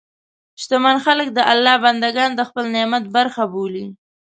[0.61, 3.85] شتمن خلک د الله بندهګان د خپل نعمت برخه بولي.